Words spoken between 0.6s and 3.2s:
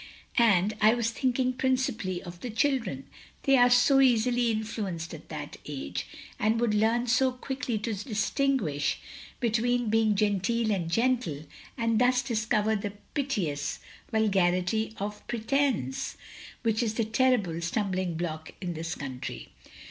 I was thinking principally of the children.